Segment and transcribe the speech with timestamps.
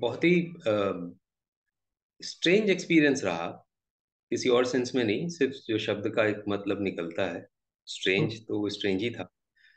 [0.00, 0.34] बहुत ही
[2.20, 3.46] strange experience रहा
[4.32, 7.46] किसी और सेंस में नहीं सिर्फ़ जो शब्द का एक मतलब निकलता है
[7.86, 9.22] स्ट्रेंज हम्म। तो वो स्ट्रेंज ही था।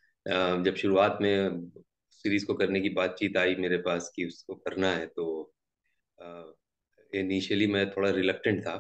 [0.05, 1.71] अ, जब शुरुआत में
[2.12, 5.54] सीरीज़ को करने की बातचीत आई मेरे पास कि उसको करना है तो
[7.13, 8.76] इनिशियली मैं थोड़ा रिलक्टेंट था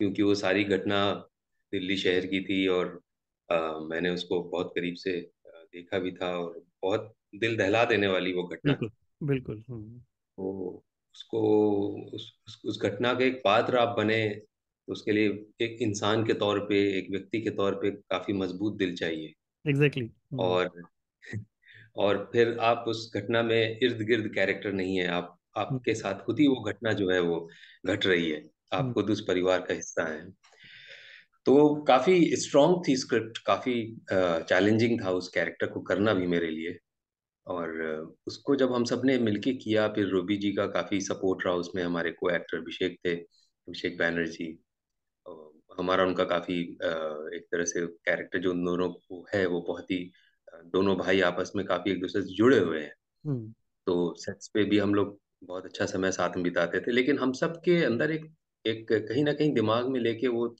[0.00, 0.98] क्योंकि वो सारी घटना
[1.72, 3.00] दिल्ली शहर की थी और
[3.48, 5.12] अ, मैंने उसको बहुत करीब से
[5.46, 8.90] देखा भी था और बहुत दिल दहला देने वाली वो घटना। बिल्कुल
[9.22, 9.64] बिल्कुल
[10.36, 11.40] तो उसको
[12.14, 15.28] उस उस, उस घटना के एक पात्र आप बने तो उसके लिए
[15.60, 19.32] एक इंसान के तौर पे एक व्यक्ति के तौर पे काफ़ी मज़बूत दिल चाहिए।
[19.68, 20.90] एग्जैक्टली हम्म और
[21.96, 26.14] और फिर आप उस घटना में इर्द गिर्द कैरेक्टर नहीं है। आप आपके हम्म साथ
[26.20, 27.48] खुद ही वो घटना जो है वो
[27.86, 30.30] घट रही है। आप हम्म खुद उस परिवार का हिस्सा है।
[31.46, 36.78] तो काफ़ी स्ट्रॉन्ग थी स्क्रिप्ट काफ़ी चैलेंजिंग था उस कैरेक्टर को करना भी मेरे लिए।
[37.46, 37.70] और
[38.26, 42.10] उसको जब हम सबने मिलके किया फिर रूबी जी का काफ़ी सपोर्ट रहा उसमें हमारे
[42.12, 44.58] को एक्टर अभिषेक थे अभिषेक बैनर्जी।
[45.26, 46.60] और हमारा उनका काफ़ी
[47.36, 49.98] एक तरह से कैरेक्टर जो उन दोनों को है वो बहुत ही
[50.66, 52.94] दोनों भाई आपस में काफ़ी एक दूसरे से जुड़े हुए हैं।
[53.86, 57.32] तो सेट्स पे भी हम लोग बहुत अच्छा समय साथ में बिताते थे लेकिन हम
[57.32, 58.32] सब के अंदर एक
[58.64, 60.56] एक कहीं ना कहीं दिमाग में लेके वो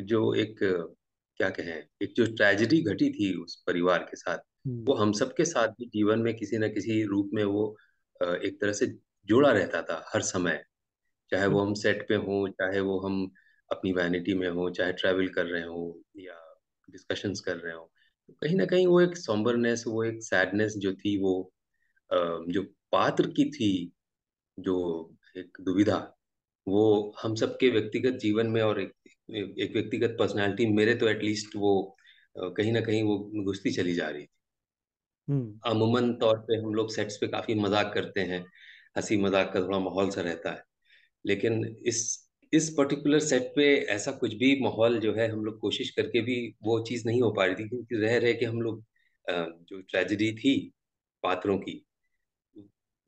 [0.00, 5.12] जो एक क्या कहें एक जो ट्रेजिडी घटी थी उस परिवार के साथ वो हम
[5.12, 7.76] सबके साथ भी जीवन में किसी न किसी रूप में वो
[8.20, 8.86] एक तरह से
[9.26, 10.64] जुड़ा रहता था हर समय।
[11.32, 13.30] चाहे वो हम सेट पे हों चाहे वो हम
[13.70, 17.86] अपनी वैनिटी में हों चाहे ट्रैवल कर रहे हों या डिस्कशंस कर रहे हों
[18.28, 21.34] तो कहीं ना कहीं वो एक सॉम्बरनेस वो एक सैडनेस जो थी वो
[22.48, 23.92] जो पात्र की थी
[24.58, 24.76] जो
[25.36, 25.96] एक दुविधा
[26.68, 28.92] वो हम सबके व्यक्तिगत जीवन में और एक,
[29.58, 31.96] एक व्यक्तिगत पर्सनालिटी मेरे तो एटलीस्ट वो
[32.38, 34.45] कहीं ना कहीं वो घुसती चली जा रही थी। हम्म
[35.28, 38.40] अमूमन तौर पे हम लोग सेट्स पे काफ़ी मज़ाक करते हैं,
[38.96, 40.62] हँसी मज़ाक का थोड़ा माहौल सा रहता है।
[41.24, 42.04] लेकिन इस
[42.52, 46.36] इस पर्टिकुलर सेट पे ऐसा कुछ भी माहौल जो है हम लोग कोशिश करके भी
[46.64, 48.84] वो चीज़ नहीं हो पा रही थी, क्योंकि रह, रहे के हम लोग
[49.26, 50.54] जो ट्रेजिडी थी
[51.22, 51.82] पात्रों की,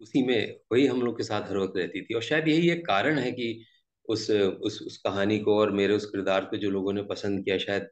[0.00, 2.86] उसी में वही हम लोग के साथ हर वक्त रहती थी। और शायद यही एक
[2.86, 3.64] कारण है कि
[4.08, 7.58] उस उस उस कहानी को और मेरे उस किरदार को जो लोगों ने पसंद किया,
[7.58, 7.88] शायद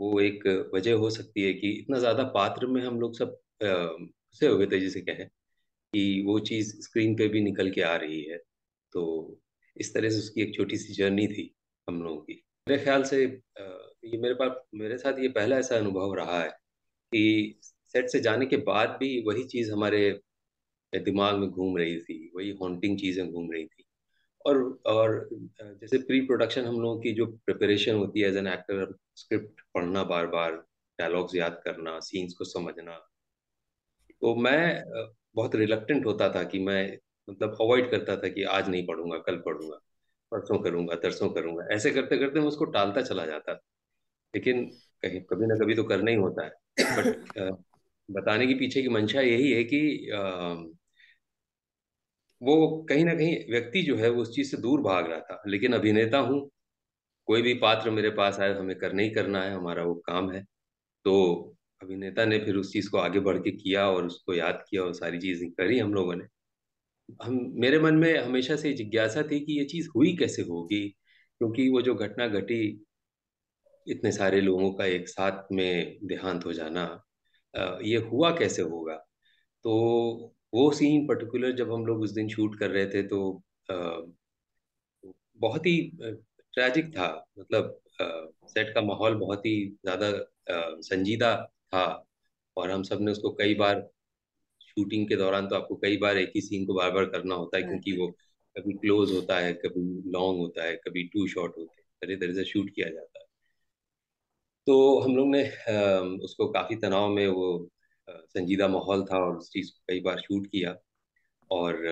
[0.00, 4.46] वो एक वजह हो सकती है कि इतना ज़्यादा पात्र में हम लोग सब फंसे
[4.46, 5.26] हुए थे जिसे कहें
[5.92, 8.38] कि वो चीज़ स्क्रीन पे भी निकल के आ रही है।
[8.92, 9.04] तो
[9.76, 11.50] इस तरह से उसकी एक छोटी सी जर्नी थी
[11.88, 16.14] हम लोगों की। मेरे ख्याल से ये मेरे पास, मेरे साथ ये पहला ऐसा अनुभव
[16.14, 16.48] रहा है
[17.12, 17.60] कि
[17.94, 20.10] सेट से जाने के बाद भी वही चीज़ हमारे
[20.92, 23.83] दिमाग में घूम रही थी, वही हॉन्टिंग चीज़ें घूम रही थी।
[24.46, 25.28] और और
[25.62, 30.04] जैसे प्री प्रोडक्शन हम लोगों की जो प्रिपरेशन होती है एज एन एक्टर स्क्रिप्ट पढ़ना
[30.04, 30.52] बार बार
[30.98, 32.92] डायलॉग्स याद करना सीन्स को समझना
[34.22, 34.84] तो मैं
[35.34, 36.98] बहुत रिलक्टेंट होता था कि मैं
[37.30, 39.76] मतलब अवॉइड करता था कि आज नहीं पढ़ूँगा, कल पढ़ूँगा,
[40.32, 43.52] परसों करूँगा, तरसों करूँगा, ऐसे करते करते मैं उसको टालता चला जाता
[44.34, 44.64] लेकिन
[45.02, 47.56] कहीं, कभी ना कभी तो करना ही होता है। बट
[48.10, 49.80] बताने के पीछे की मंशा यही है कि
[52.44, 55.42] वो कहीं ना कहीं व्यक्ति जो है वो उस चीज़ से दूर भाग रहा था।
[55.48, 56.50] लेकिन अभिनेता हूँ,
[57.26, 60.42] कोई भी पात्र मेरे पास आए, हमें करना ही करना है, हमारा वो काम है।
[61.04, 61.14] तो
[61.82, 64.94] अभिनेता ने फिर उस चीज़ को आगे बढ़ के किया और उसको याद किया और
[64.94, 66.24] सारी चीज़ें करी हम लोगों ने।
[67.24, 70.88] हम, मेरे मन में हमेशा से जिज्ञासा थी कि ये चीज़ हुई कैसे होगी?
[71.40, 72.84] क्योंकि वो जो घटना घटी,
[73.88, 77.02] इतने सारे लोगों का एक साथ में देहांत हो जाना
[77.82, 78.94] ये हुआ कैसे होगा?
[79.64, 83.20] तो वो सीन पर्टिकुलर जब हम लोग उस दिन शूट कर रहे थे तो
[83.68, 83.74] अ,
[85.40, 87.06] बहुत ही ट्रैजिक था।
[87.38, 88.04] मतलब आ,
[88.48, 90.10] सेट का माहौल बहुत ही ज़्यादा
[90.82, 91.34] संजीदा
[91.68, 91.84] था
[92.56, 93.80] और हम सबने उसको कई बार
[94.60, 97.56] शूटिंग के दौरान तो आपको कई बार एक ही सीन को बार बार करना होता
[97.56, 98.08] है क्योंकि वो
[98.56, 99.82] कभी क्लोज होता है कभी
[100.12, 103.26] लॉन्ग होता है कभी टू शॉट होते हैं। तरह तरह से शूट किया जाता है।
[104.66, 105.42] तो हम लोग ने
[106.24, 107.46] उसको काफ़ी तनाव में वो
[108.08, 110.74] संजीदा माहौल था और उस चीज़ को कई बार शूट किया
[111.50, 111.82] और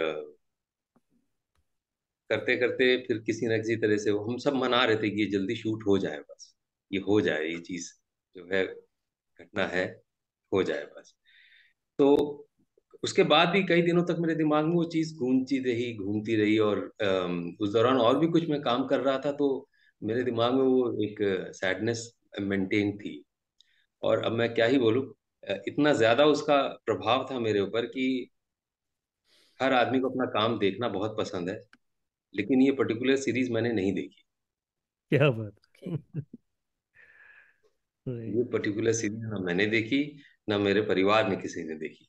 [2.31, 5.31] करते करते फिर किसी न किसी तरह से हम सब मना रहे थे कि ये
[5.31, 6.55] जल्दी शूट हो जाए बस,
[6.91, 7.91] ये हो जाए, ये चीज़
[8.37, 8.65] जो है,
[9.39, 9.85] घटना है,
[10.53, 11.15] हो जाए बस।
[11.99, 12.49] तो
[13.03, 16.59] उसके बाद भी कई दिनों तक मेरे दिमाग में वो चीज़ घूमती रही घूमती रही
[16.59, 16.79] और
[17.61, 19.49] उस दौरान और भी कुछ मैं काम कर रहा था तो
[20.03, 21.19] मेरे दिमाग में वो एक
[21.57, 22.11] सैडनेस
[22.41, 23.23] मेंटेन थी।
[24.03, 25.05] और अब मैं क्या ही बोलूँ
[25.43, 26.57] इतना ज़्यादा उसका
[26.87, 28.31] प्रभाव था मेरे ऊपर कि
[29.61, 31.61] हर आदमी को अपना काम देखना बहुत पसंद है
[32.35, 34.25] लेकिन ये पर्टिकुलर सीरीज़ मैंने नहीं देखी।
[35.13, 35.55] क्या बात।
[38.09, 42.09] ये पर्टिकुलर सीरीज़ ना मैंने देखी ना मेरे परिवार ने किसी ने देखी।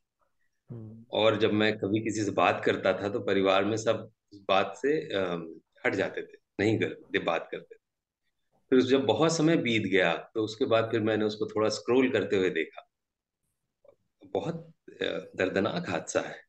[0.69, 4.39] हम्म और जब मैं कभी किसी से बात करता था तो परिवार में सब इस
[4.49, 4.93] बात से
[5.85, 7.75] हट जाते थे नहीं करते बात करते
[8.71, 12.35] फिर जब बहुत समय बीत गया तो उसके बाद फिर मैंने उसको थोड़ा स्क्रॉल करते
[12.35, 12.82] हुए देखा।
[14.33, 14.73] बहुत
[15.35, 16.43] दर्दनाक हादसा है।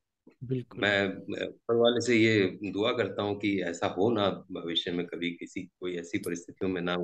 [0.44, 1.08] बिल्कुल। मैं
[1.48, 5.62] ऊपर वाले से ये दुआ करता हूँ कि ऐसा हो ना भविष्य में कभी किसी
[5.62, 6.96] कोई ऐसी परिस्थितियों में ना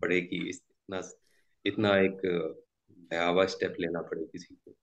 [0.00, 1.10] पड़े कि इतना
[1.64, 2.20] इतना एक
[3.10, 4.74] भयावह स्टेप लेना पड़े किसी को।